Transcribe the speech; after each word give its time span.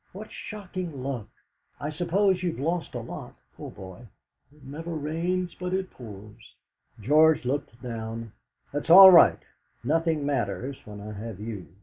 What 0.13 0.31
shocking 0.31 1.03
luck! 1.03 1.27
I 1.79 1.91
suppose 1.91 2.41
you've 2.41 2.59
lost 2.59 2.95
a 2.95 3.01
lot. 3.01 3.35
Poor 3.55 3.69
boy! 3.69 4.07
It 4.51 4.63
never 4.63 4.95
rains 4.95 5.53
but 5.53 5.75
it 5.75 5.91
pours." 5.91 6.55
George 6.99 7.45
looked 7.45 7.79
down. 7.83 8.31
"That's 8.73 8.89
all 8.89 9.11
right; 9.11 9.43
nothing 9.83 10.25
matters 10.25 10.75
when 10.85 11.01
I 11.01 11.11
have 11.13 11.39
you." 11.39 11.67